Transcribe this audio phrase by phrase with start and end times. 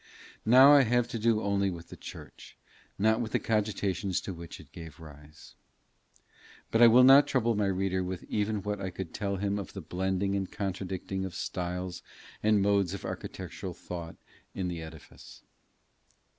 [0.47, 2.57] Now I have to do only with the church,
[2.97, 5.53] not with the cogitations to which it gave rise.
[6.71, 9.73] But I will not trouble my reader with even what I could tell him of
[9.73, 12.01] the blending and contradicting of styles
[12.41, 14.15] and modes of architectural thought
[14.55, 15.43] in the edifice.